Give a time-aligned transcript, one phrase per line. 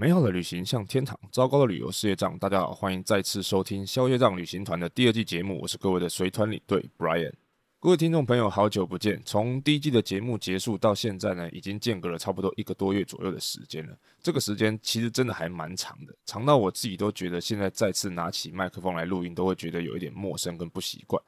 [0.00, 2.38] 美好的旅行像天堂，糟糕的旅游是业障。
[2.38, 7.32] 大家好，欢迎再次收听消业障旅行团的第二季节目，我是各位的随团领队 Brian。
[7.80, 9.20] 各位听众朋友，好久不见！
[9.24, 13.98] 从第一季的节目结束到现在呢，已经间隔了差不多一个多月左右的时间了。
[14.22, 21.20] 这个时间其实真的还蛮长的，长到我自己都觉得现在再次拿起麦克风来录音，都会觉得有一点陌生跟不习惯。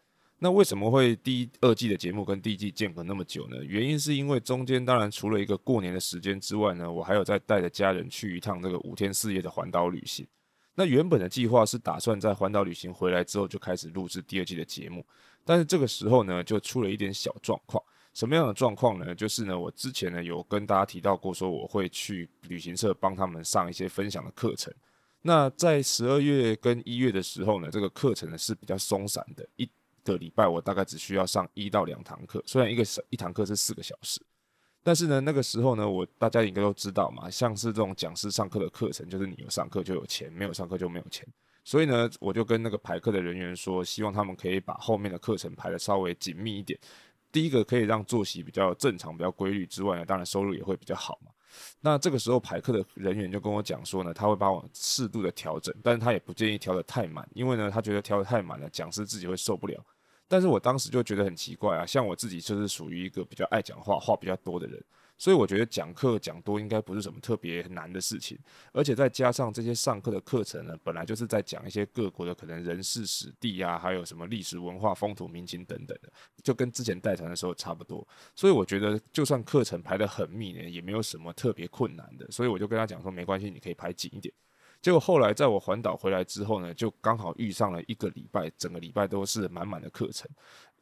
[0.42, 3.62] 那为什么会第一、二季的节目跟第一季间隔那么久呢？
[3.62, 10.26] 原因是因为中间当然除了一个过年的时间之外呢，我还有在带着家人去一趟这个五天四夜的环岛旅行。
[10.74, 15.04] 那原本的计划是打算在环岛旅行回来之后就开始录制第二季的节目，
[15.44, 17.84] 但是这个时候呢，就出了一点小状况。
[18.14, 19.14] 什么样的状况呢？
[19.14, 24.72] 就是呢，我之前呢有跟大家提到过，说我会去旅行社帮他们上一些分享的课程。
[25.20, 29.68] 那在十二月跟一月的时候呢，这个课程呢是比较松散的，一。
[30.12, 34.20] 个礼拜我大概只需要上一到两堂课，虽然一个一堂课是四个小时，
[34.82, 41.26] 但是呢，那个时候呢，我大家应该都知道嘛，像是这种讲师上课的课程，就是你有上课就有钱，没有上课就没有钱。
[41.62, 46.78] 所以呢，我就跟那个排课的人员说，希望他们可以把后面的课程排得稍微紧密一点。
[47.30, 51.30] 第一个可以让作息比较正常、比较规律之外呢，当然收入也会比较好嘛。
[51.80, 59.84] 那这个时候排课的人员就跟我讲说呢，他会帮我适度的调整，但是他也不建议调得太满，因为呢，他觉得调得太满了，讲师自己会受不了。
[60.30, 64.80] 但是我当时就觉得很奇怪啊，像我自己就是属于一个比较爱讲话、话比较多的人，
[65.18, 68.38] 所以我觉得讲课讲多应该不是什么特别难的事情，
[68.72, 76.08] 而且再加上这些上课的课程呢，本来就是在讲一些各国的可能人事、史地啊，还有什么历史文化、风土民情等等的，
[76.44, 84.32] 就跟之前带团的时候差不多，所以我觉得就算课程排得很密呢，也没有什么特别困难的，所以我就跟他讲说，没关系，你可以排紧一点。
[84.82, 90.26] 结果后来在我环岛回来之后呢，就刚好遇上了一个礼拜，整个礼拜都是满满的课程，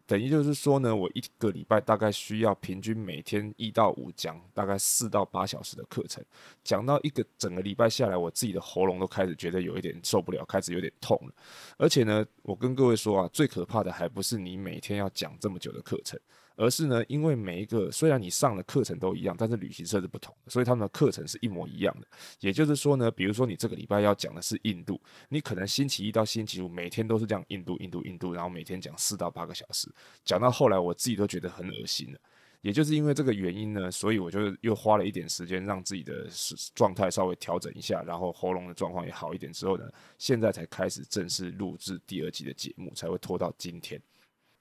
[0.06, 6.24] 等于就是说呢，我一个礼拜大概需要平均每天一到五讲，大概四到八小时的课程，
[6.62, 11.32] 讲到一个整个礼拜下来，我自己的喉咙都开始觉得有一点受不了，开始有点痛了。
[11.76, 16.18] 而且呢，我跟各位说啊，最可怕的还不是你每天要讲这么久的课程。
[16.58, 22.06] 而是呢，因为每一个虽然你上的课程都一样，但是旅行社是不同的，所以他们的课程是一模一样的。
[22.40, 29.88] 也就是说呢，比如说你这个礼拜要讲的是印度，你可能星期一到星期五每天都是这样印度、印度、印度，然后每天讲四到八个小时，
[30.24, 32.18] 讲到后来我自己都觉得很恶心了。
[32.60, 36.26] 也就是因为这个原因呢，所以我就又花了一点时间让自己的
[36.74, 39.88] 状态稍微调整一下，然后喉咙的状况也好一点之后呢，
[40.18, 44.02] 现在才开始正式录制第二季的节目，才会拖到今天。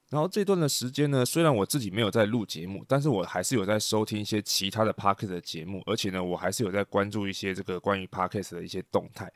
[0.09, 9.29] 然后这段的时间呢，虽然我自己没有在录节目，但是我还是有在收听一些其他的 Podcast 的节目，而且呢，我还是有在关注一些这个关于 Podcast 的一些动态。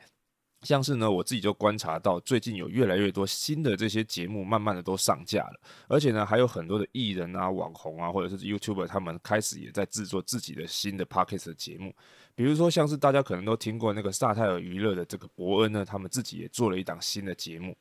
[0.62, 11.94] 像是呢，我自己就观察到，最近有越来越多新的这些节目，慢慢的都上架了，而且呢，还有很多的艺人啊、网红啊，或者是 YouTuber，他们开始也在制作自己的新的 Podcast 的节目。
[12.34, 17.76] 比如说，像是大家可能都听过那个萨泰尔娱乐的这个伯恩呢，他们自己也做了一档新的节目。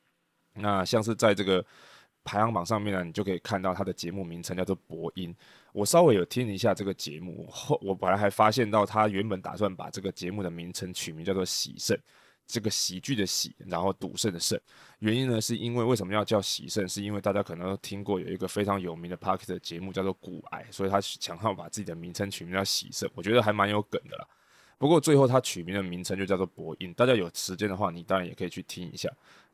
[0.56, 1.66] 那像是在这个。
[2.24, 5.36] 排行榜上面呢，你就可以看到他的节目名称叫做博音。
[5.74, 11.98] 我稍微有听一下这个节目，后我本来还发现到他原本打算把这个节目的名称取名叫做喜胜，
[12.46, 14.60] 这个喜剧的喜，然后赌圣的胜。
[15.00, 16.88] 原因呢，是因为为什么要叫喜胜？
[16.88, 23.10] 是因为大家可能都听过有一个非常有名的 Podcast 的节目叫做骨癌，所以他想要把自己的名称取名叫喜胜。
[23.16, 24.28] 我觉得还蛮有梗的啦。
[24.78, 26.94] 不过最后他取名的名称就叫做博音。
[26.96, 29.10] 大家有时间的话，你当然也可以去听一下。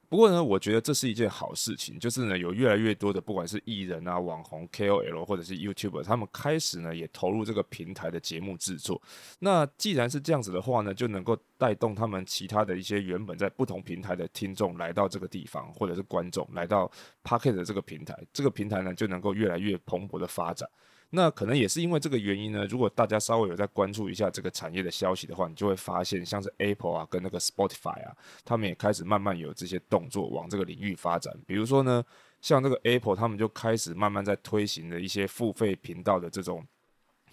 [0.09, 9.01] 不过呢，我觉得这是一件好事情，就是呢，有越来越多的不管是艺人啊、网红、KOL 或者是 YouTuber，他们开始呢也投入这个平台的节目制作。
[9.39, 16.89] 那既然是这样子的话呢，就能够带动他们其他的一些原本在不同平台的听众来到这个地方，或者是观众来到
[17.23, 20.69] Pocket 的这个平台，这个平台呢就能够越来越蓬勃的发展。
[21.09, 31.33] 那可能也是因为这个原因呢，如果大家稍微有在关注一下这个产业的消息的话，你就会发现，像是 Apple 啊跟那个 Spotify 啊，他们也开始慢慢有这些动作往这个领域发展。
[31.45, 32.03] 比如说呢，
[32.41, 36.65] 像这个 Apple，他们就开始慢慢在推行的一些付费频道的这种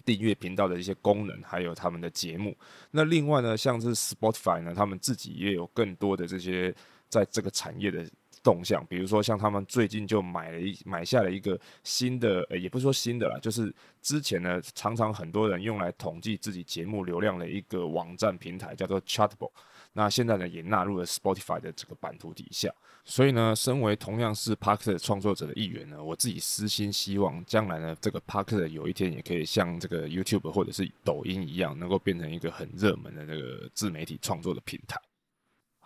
[0.05, 2.55] 订阅频道的一些功能，还有他们的节目。
[2.91, 6.73] 那另外呢，像是 Spotify 呢，他们自己也有更多的这些
[7.09, 8.07] 在这个产业的。
[8.45, 19.49] 动向，比如说像他们最近就买了一买下了一个新的，呃，也不是说新的啦，就是之前呢常常很多人用来统计自己节目流量的一个网站平台，叫做 Chartable。
[19.93, 22.71] 那现在呢也纳入了 Spotify 的这个版图底下。
[23.07, 34.99] 所以呢，身为同样是 Parker 创作者的一员呢，我自己私心希望将来呢，这个 Parker 有一天也可以像这个 YouTube 或者是抖音一样，能够变成一个很热门的这个自媒体创作的平台。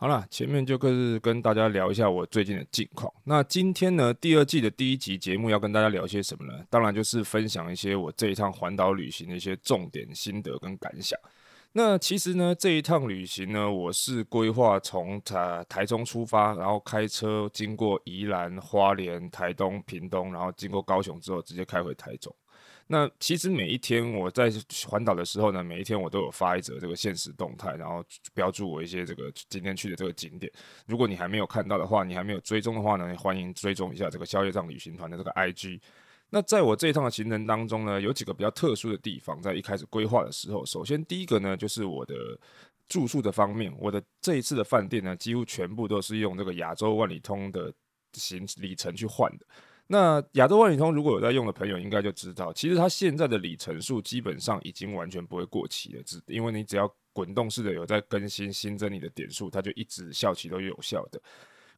[0.02, 3.14] 好了，前面就各自跟大家聊一下我最近的近况。
[3.26, 6.64] 那今天呢，第二季的第一集节目要跟大家聊些什么呢？
[6.70, 11.20] 当然就是分享一些我这一趟环岛旅行的一些重点心得跟感想。
[11.74, 22.34] 那其实呢，这一趟旅行呢，我是规划从台台中出发，然后开车经过宜兰、花莲、台东、屏东，然后经过高雄之后，直接开回台中。
[22.92, 24.52] 那其实每一天我在
[24.88, 28.04] 环岛的时候呢，每一天我都有发一则这个限时动态，然后
[28.34, 30.52] 标注我一些这个今天去的这个景点。
[30.88, 35.80] 如果你还没有看到的话，你还没有追踪的话呢，欢迎追踪一下这个消业障旅行团的这个 IG。
[36.32, 42.16] 那在我这一趟的行程当中呢，有几个比较特殊的地方，在一开始规划的时候，首先第一个呢，就是我的
[42.88, 47.72] 住宿的方面，我的这一次的饭店呢，几乎全部都是用这个亚洲万里通的
[48.14, 49.46] 行里程去换的。
[49.92, 61.20] 那亚洲万里通如果有在用的朋友，应该就知道，其实它现在的里程数基本上已经完全不会过期了，只因为你只要滚动式的有在更新新增你的点数，它就一直效期都有效的。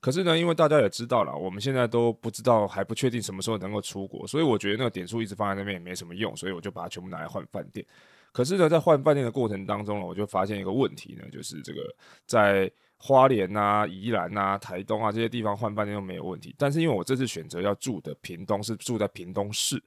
[0.01, 7.85] 可是呢，因为大家也知道了，我们现在都不知道还不确定什么时候能够出国，所以我觉得那个点数一直放在那边也没什么用，所以我就把它全部拿来换饭店。
[8.33, 11.79] 可是呢，在换饭店的过程当中呢，我就发现一个问题呢，就是这个
[12.25, 12.69] 在。
[13.03, 19.81] 花莲啊、宜兰啊、台东啊这些地方换饭店都没有问题，但是因为我这次选择要住的屏东是住在屏东市，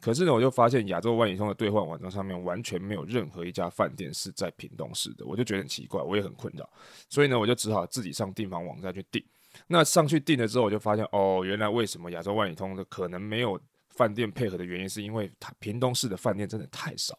[0.00, 6.68] 可是呢，我就发现亚洲万里通的兑换网站上面完全没有任何一家饭店是在屏东市的，我就觉得很奇怪，我也很困扰，
[7.08, 9.24] 所以呢，我就只好自己上订房网站去订。
[9.68, 13.58] 那上去订了之后，我就发现哦，原来为什么亚洲万里通的可能没有
[13.90, 17.16] 饭店配合的原因，是因为它屏东市的饭店真的太少。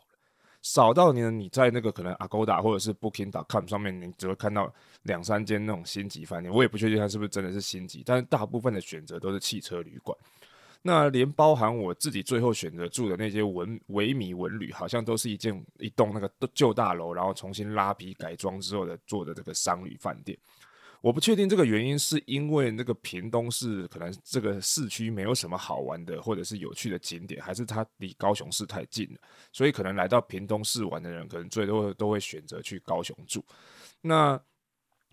[0.67, 1.31] 少到你呢？
[1.31, 4.71] 你在那个可能 Agoda 或者是 Booking.com 上面，你只会看到
[5.03, 6.53] 两三间那种星级饭店。
[6.53, 10.17] 我也不确定它是不是真的是星级，但是大部分的选择都是汽车旅馆。
[10.81, 20.37] 那连包含我自己最后选择住的那些文维米文旅，好像都是一间一栋那个旧大楼，然后重新拉皮改装之后的做的这个商旅饭店。
[21.01, 29.19] 我不确定这个原因是因为那个屏东市可能这个市区没有什么好玩的或者是有趣的景点，还是它离高雄市太近了，
[29.51, 33.45] 所以可能来到屏东市玩的人可能最多都会选择去高雄住。
[34.01, 34.39] 那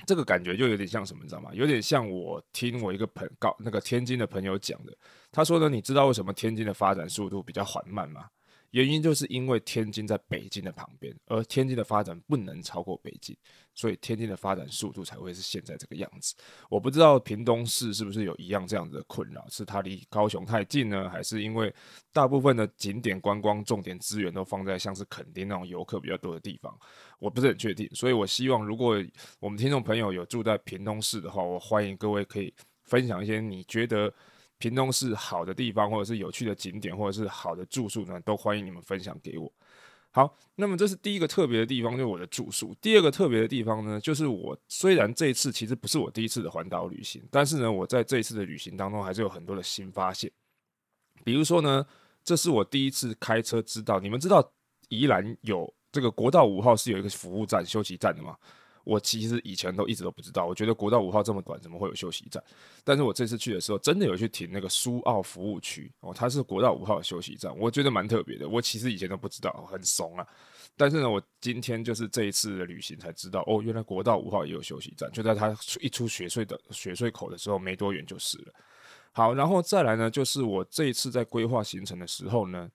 [0.07, 1.51] 这个感觉就有点像什么，你知道吗？
[1.55, 4.93] 有点像我听我一个朋告那个天津的朋友讲的，
[5.31, 8.27] 他说呢，你知道为什么天津的发展速度比较缓慢吗？
[8.75, 13.37] 原因就是因为天津在北京的旁边，而天津的发展不能超过北京，
[13.73, 16.35] 所以天津的发展速度才会是现在这个样子。
[16.69, 21.73] 我不知道屏东市是不是有一样这样子的困扰，是它离高雄太近呢，还是因为
[22.13, 26.77] 大部分的景点观光重点资源都放在像是垦丁那种游客比较多的地方？
[27.21, 29.01] 我不是很确定，所以我希望如果
[29.39, 34.13] 我们听众朋友有住在屏东市的话，我欢迎各位可以分享一些你觉得。
[34.59, 39.53] 屏东是好的地方，或者是有趣的景点，或者是好的住宿呢，都欢迎你们分享给我。
[40.11, 42.73] 好，那么这是第一个特别的地方，就是我的住宿。
[42.81, 50.31] 第二个特别的地方呢，就是我虽然这一次其实不是我第一次的环岛旅行，但是呢，我在这一次的旅行当中还是有很多的新发现。
[51.25, 51.85] 比如说呢，
[52.23, 54.53] 这是我第一次开车知道，你们知道
[54.89, 58.37] 宜兰有这个国道五号是有一个服务站、休息站的吗？
[58.85, 62.43] 我其实以前都一直都不知道，我觉得国道五号这么短，怎么会有休息站？
[62.85, 68.49] 但是我这次去的时候，真的有去停那个苏澳服务区哦，它是国道五号休息站，我觉得蛮特别的。
[68.49, 70.27] 我其实以前都不知道，很怂啊。
[70.77, 78.53] 但是呢，我今天就是这一次的旅行才知道，哦，原来国道五号也有休息站，就在它一出雪隧的雪隧口的时候没多远就是了。
[79.13, 82.71] 好，然后再来呢，就是我这一次在规划行程的时候呢。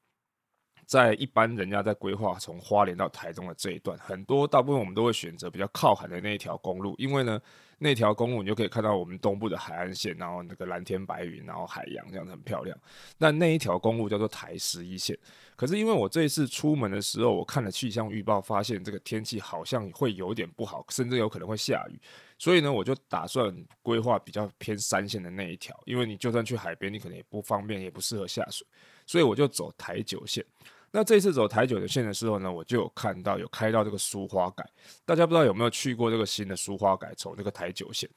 [0.89, 7.39] 在一般人家在规划从花莲到台中的这一段，很多大部分我们都会选择比较靠海的那一条公路，因为呢，
[7.77, 12.75] 那条公路你就可以看到我们东部的海岸线，然后那个蓝天白云，然后海洋这样子很漂亮。
[13.19, 15.15] 那那一条公路叫做台十一线，
[15.55, 22.01] 可是因为我这一次出门的时候，我看了气象预报，发现这个天气好像会有点不好，甚至有可能会下雨，
[22.39, 28.65] 所以呢，我就打算规划比较偏山线的那一条，因为你就算去海边，你可能也不方便，也不适合下水，
[29.05, 30.43] 所以我就走台九线。
[30.91, 34.67] 那这次走台九的线的时候呢，我就有看到有开到这个苏花改，
[35.05, 38.09] 大家不知道有没有去过这个新的苏花改，走这个台九线。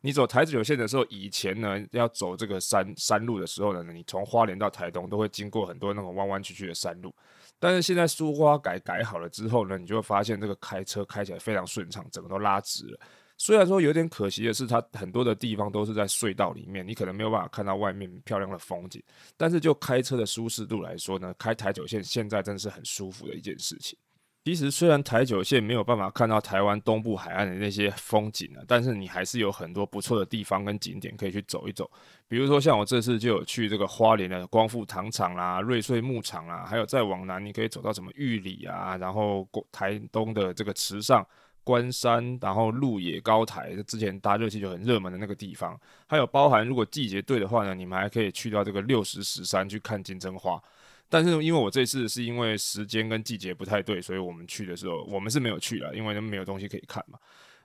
[0.00, 7.14] 你走台九线的时候，以前呢要走这个山山路的时候呢，你从花莲到台东都会经过很多那种弯弯曲曲的山路。
[7.58, 13.00] 但是现在苏花改改好了之后呢，你就会发现这个开车开起来非常顺畅，整个都拉直了。
[13.40, 19.02] 虽然说有点可惜的是，它很多的地方都是在隧道里面，你可能没有办法看到外面漂亮的风景。
[19.34, 23.98] 但是就开车的舒适度来说呢，开台九线现在真的是很舒服的一件事情。
[24.44, 31.90] 其实虽然台九线没有办法看到台湾东部海岸的那些风景啊，但是你还是有很多不错的地方跟景点可以去走一走。
[32.28, 41.26] 比如说像我这次就有去这个花莲的光复糖厂啦、瑞穗牧场啦，还有再往南你可以走到什么玉里啊，然后台东的这个池上。
[41.70, 50.60] 关山，然后鹿野高台，之前搭热气球很热门的那个地方，还有包含如果季节对的话呢，你们还可以去到这个六十石山去看金针花。
[51.08, 57.16] 但是因为我这次是因为时间跟季节不太对，所以我们去的时候我们是没有去了，因为没有东西可以看嘛。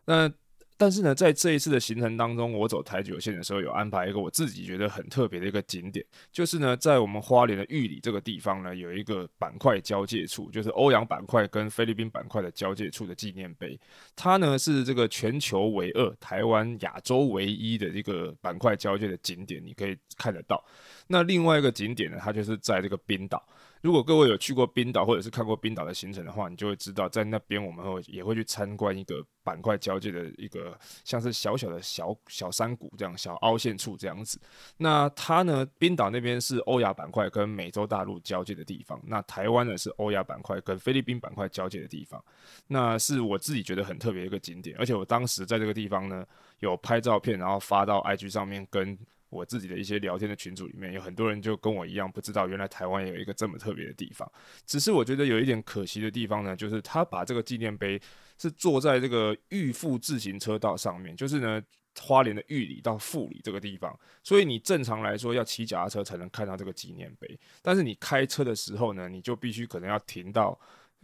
[0.06, 0.32] 那
[0.78, 13.80] 但是呢，在这一次的行程当中，我走台九线的时候，有安排一个我自己觉得很特别的一个景点，就是呢，在我们花莲的玉里这个地方呢，有一个板块交界处，就是欧阳板块跟菲律宾板块的交界处的纪念碑。
[14.16, 20.64] 它呢是这个全球唯二、台湾、亚洲唯一的一个板块交界的景点，你可以看得到。
[21.08, 23.48] 那另外一个景点呢，它就是在这个冰岛。
[23.86, 34.42] 如果各位有去过冰岛，或者是看过冰岛的行程的话，你就会知道，在那边我们会也会去参观一个板块交界的一个像是小小的小小山谷这样小凹陷处这样子。
[34.78, 42.20] 那它呢，冰岛那边是欧亚板块跟美洲大陆交界的地方，那台湾呢是欧亚板块跟菲律宾板块交界的地方。
[42.66, 46.26] 那是我自己觉得很特别的一个景点，而且我当时在这个地方呢
[46.58, 48.98] 有拍照片，然后发到 IG 上面跟。
[49.36, 54.32] 我自己的一些聊天的群组里面，有很多人就跟我一样，不知道原来台湾有一个这么特别的地方。
[54.66, 58.02] 只是我觉得有一点可惜的地方呢，就是他把这个纪念碑
[58.38, 61.62] 是坐在这个玉富自行车道上面，就是呢
[62.00, 70.58] 花莲的玉里到富里这个地方，所以你正常来说要骑脚踏车才能看到这个纪念碑，但是你开车的时候呢，你就必须可能要停到。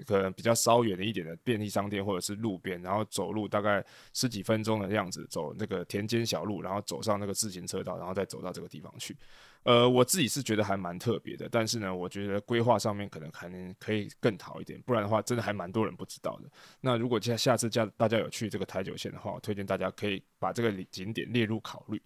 [0.05, 9.15] 可能比较稍远的一点的便利商店，或者是路边，然后走路大概十几分钟的样子，走那个田间小路，然后走上那个自行车道，然后再走到这个地方去。
[9.63, 16.49] 呃，我自己是觉得还蛮特别的，但是呢，我觉得规划上面可能可能可以更好一点，不然的话，真的还蛮多人不知道的。
[16.79, 22.01] 那如果下下次家大家有去这个台九线的话，我推荐大家可以把这个景点列入考虑。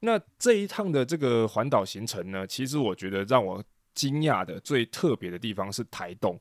[0.00, 3.62] 那这一趟的这个环岛行程呢，其实我觉得让我
[3.94, 6.40] 惊讶的最特别的地方是台东。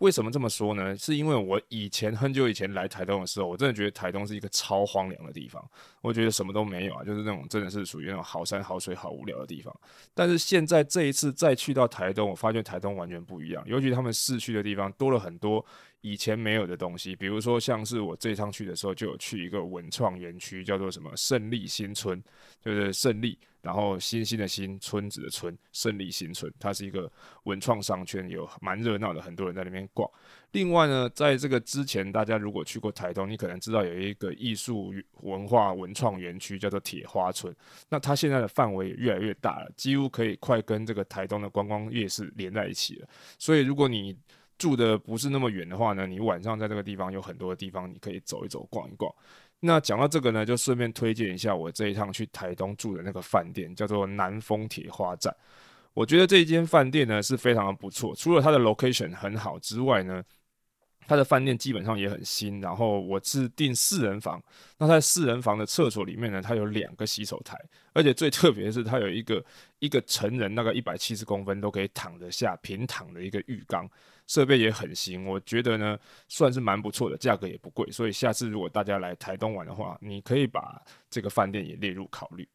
[0.00, 0.96] 为什么这么说呢？
[0.96, 5.62] 是因为我以前很久以前来台东的时候，我真的觉得台东是一个超荒凉的地方。
[6.00, 9.74] 我觉得什么都没有啊，就是那种真的是属于那种好山好水好无聊的地方。
[10.14, 15.64] 但是现在这一次再去到台东，我发现台东完全不一样，尤其他们市区的地方多了很多。
[16.02, 22.22] 以前没有的东西，比如说像是我这趟去的时候，就有去一个文创园区，叫做什么胜利新村，
[22.64, 27.10] 就是胜利，然后新兴的新村子的村，胜利新村，它是一个
[27.44, 30.10] 文创商圈，有蛮热闹的，很多人在那边逛。
[30.52, 37.54] 另外呢，在这个之前，大家如果去过台东，你可能知道有一个艺术文化文创园区叫做铁花村，
[37.88, 43.08] 那它现在的范围也越来越大了，几乎可以快跟这个台东的观光夜市连在一起了。
[43.38, 44.16] 所以如果你
[44.60, 49.12] 住的不是那么远的话呢，你晚上在这个地方有很多的地方你可以走一走、逛一逛。
[49.58, 55.34] 那讲到这个呢，就顺便推荐一下我这一趟去台东住的那个饭店，叫做南丰铁花站。
[55.94, 60.22] 我觉得这一间饭店呢是非常的不错，除了它的 location 很好之外呢。
[61.06, 64.40] 它的饭店基本上也很新，然后我是订四人房，
[64.78, 67.58] 那在四人房的厕所里面呢，它有两个洗手台，
[67.92, 69.44] 而且最特别的是它有一个
[69.80, 73.90] 一个成人大概一百七十公分都可以躺得下平躺的一个浴缸，
[74.30, 82.48] 设备也很新，我觉得呢算是蛮不错的，价格也不贵，所以下次如果大家来台东玩的话，你可以把这个饭店也列入考虑。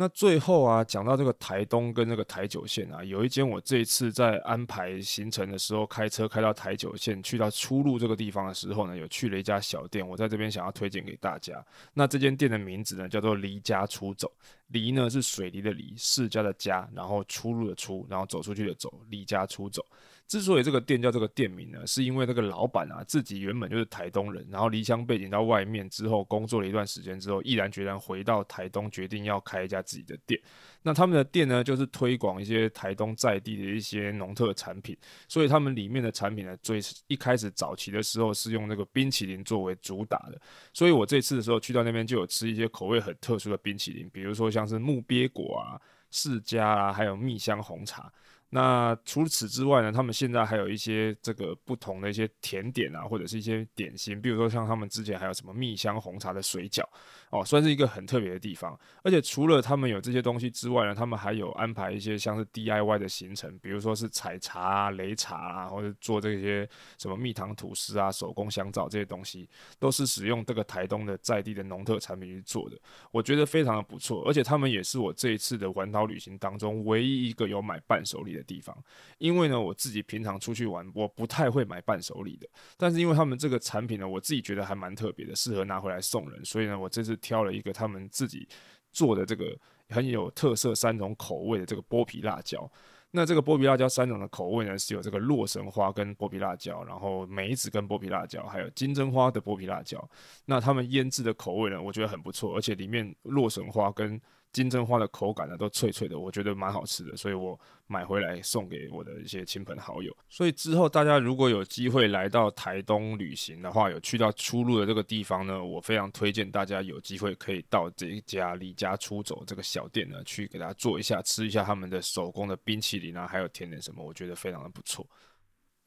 [0.00, 11.62] 那最后啊，讲到这个台东跟那个台九线啊，有一间我这一次在安排行程的时候，开车开到台九线，去到初鹿这个地方的时候呢，有去了一家小店，我在这边想要推荐给大家。
[11.92, 14.32] 那这间店的名字呢，叫做离家出走。
[14.68, 19.84] 离呢是水离的离，世家的家，然后出入的出，然后走出去的走，离家出走。
[20.28, 30.38] 之所以这个店叫这个店名呢，是因为那个老板啊自己原本就是台东人，然后离乡背井到外面之后工作了一段时间之后，毅然决然回到台东，决定要开一家自己的店。
[30.82, 34.94] 那他们的店呢，就是推广一些台东在地的一些农特产品，
[35.28, 40.38] 所以他们里面的产品呢，最一开始早期的时候是用那个冰淇淋作为主打的。
[40.74, 45.80] 所以我这次的时候去到那边就有吃一些口味很特殊的冰淇淋，比如说像是木鳖果啊、
[46.10, 48.12] 释迦啊，还有蜜香红茶。
[48.50, 56.82] 那除此之外呢，他们现在还有一些这个不同的一些甜点啊，或者是一些点心，比如说像他们之前还有什么蜜香红茶的水饺
[57.30, 58.78] 哦，算是一个很特别的地方。
[59.02, 69.46] 而且除了他们有这些东西之外呢，他们还有安排一些像是 DIY 的行程，比如说是采茶啊、擂茶啊，或者做这些什么蜜糖吐司啊、手工香皂这些东西，
[69.78, 72.78] 都是使用这个台东的在地的农特产品去做的，
[73.10, 74.26] 我觉得非常的不错。
[74.26, 78.74] 而且他们也是我这一次的环岛旅行当中唯一一个有买伴手礼的地方，
[79.18, 82.48] 因为呢，我自己平常出去玩，我不太会买伴手礼的。
[82.76, 88.48] 但是因为他们这个产品呢，我自己觉得还蛮特别的，适合拿回来送人，所以呢，我这次挑了一个他们自己
[88.92, 89.54] 做的这个
[89.90, 92.70] 很有特色三种口味的这个剥皮辣椒。
[93.10, 100.06] 那这个剥皮辣椒三种的口味呢，是有这个洛神花跟剥皮辣椒，然后梅子跟剥皮辣椒，还有金针花的剥皮辣椒。
[100.44, 104.20] 那他们腌制的口味呢，我觉得很不错，而且里面洛神花跟
[104.58, 110.12] 金针花的口感呢，都脆脆的，我觉得蛮好吃的，所以我买回来送给我的一些亲朋好友。
[110.28, 125.06] 所以之后大家如果有机会来到台东旅行的话，有去到出鹿的这个地方呢，我非常推荐大家有机会可以到这一家离家出走这个小店呢，去给大家做一下，吃一下他们的手工的冰淇淋啊，还有甜点什么，我觉得非常的不错。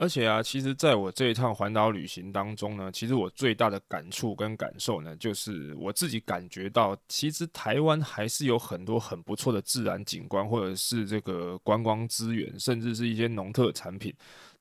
[0.02, 14.12] 而且啊，其实在我这一趟环岛旅行当中呢，其实我最大的感触跟感受呢，就是我自己感觉到，其实台湾还是有很多很不错的自然景观，或者是这个观光资源，甚至是一些农特产品。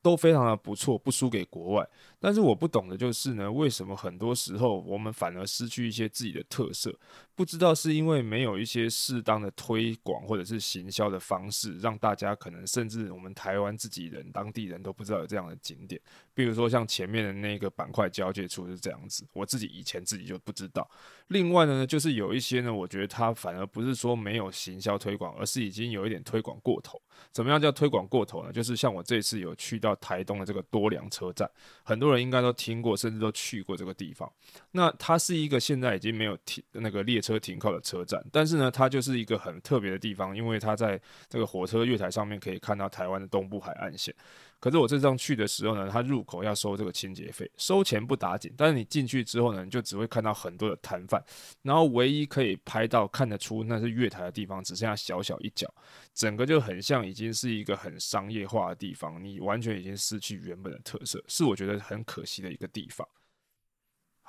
[0.03, 1.89] 都非常的不错，不输给国外。
[2.19, 6.95] 但是我不懂的就是呢，为什么很多时候我们反而失去一些自己的特色？
[7.35, 15.99] 不知道是因为没有一些适当的推广或者是行销的方式，让大家可能甚至我们台湾自己人、当地人都不知道有这样的景点。
[16.35, 20.89] 比如说像前面的那个板块交界处是这样子，我自己以前自己就不知道。
[21.29, 27.01] 另外呢，就是有一些呢，我觉得它反而不是说没有行销推广，而是已经有一点推广过头。
[27.33, 28.53] 怎么样叫推广过头呢？
[28.53, 31.51] 就是像我这次有去到台东的这个多良车站，
[31.83, 34.31] 很多人应该都听过，甚至都去过这个地方。
[34.73, 44.15] 那它是一个现在已经没有停那个列车停靠的车站，但是呢，它就是一个很特别的地方，因为它在这个火车月台上面可以看到台湾的东部海岸线。
[44.61, 51.21] 可是我这张去的时候呢，它入口要收这个清洁费，收钱不打紧，但是你进去之后呢，你就只会看到很多的摊贩，
[51.63, 55.67] 然后唯一可以拍到看得出那是月台的地方，只剩下小小一角，
[56.15, 63.07] 整个就很像已经是一个很商业化的地方，你完全已经失去原本的特色，是我觉得很可惜的一个地方。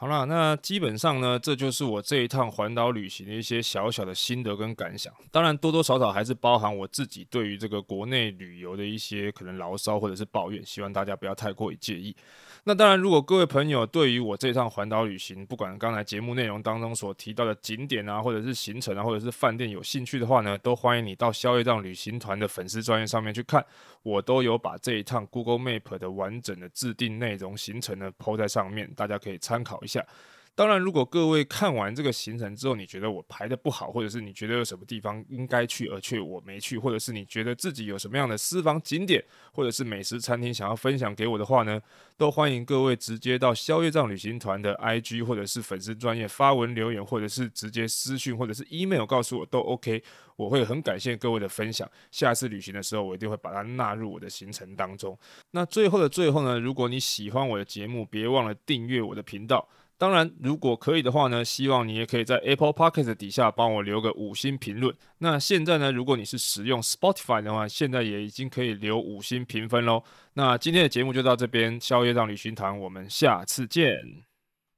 [0.02, 5.14] 好啦，那基本上呢，这就是我这一趟环岛旅行的一些小小的心得跟感想。
[5.30, 12.16] 当然，多多少少还是包含我自己对于这个国内旅游的一些可能牢骚或者是抱怨，希望大家不要太过于介意。
[12.64, 23.64] 那当然，如果各位朋友对于我这趟环岛旅行，不管刚才节目内容当中所提到的景点啊，或者是行程啊，或者是饭店有兴趣的话呢，都欢迎你到宵夜档旅行团的粉丝专页上面去看，
[24.02, 29.91] 我都有把这一趟 Google Map 的完整的制定内容行程呢抛在上面，大家可以参考一下。
[29.92, 30.06] 下
[30.54, 39.24] 当然，如果各位看完这个行程之后，你觉得我排得不好，或者是你觉得有什么地方应该去而却我没去，或者是你觉得自己有什么样的私房景点，
[39.54, 41.82] 或者是美食餐厅想要分享给我的话呢，
[42.18, 50.04] 都欢迎各位直接到消业障旅行团的 IG 或者是粉丝专业发文留言，或者是直接私讯或者是 email 告诉我都 OK，
[50.36, 51.90] 我会很感谢各位的分享。
[52.12, 55.18] 下次旅行的时候，我一定会把它纳入我的行程当中。
[55.52, 59.66] 那最后的最后呢，如果你喜欢我的节目，别忘了订阅我的频道。
[60.02, 64.92] 当然，如果可以的话呢，希望你也可以在 Apple p o c k e t 底下帮我留个五星评论。
[65.20, 70.04] 那现在呢，如果你是使用 Spotify 的话，现在也已经可以留五星评分喽。
[70.34, 74.31] 那今天的节目就到这边，宵夜让旅行团，我们下次见。